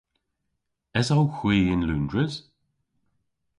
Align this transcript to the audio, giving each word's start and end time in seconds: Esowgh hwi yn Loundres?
Esowgh 0.99 1.35
hwi 1.39 1.57
yn 1.73 1.85
Loundres? 1.87 2.35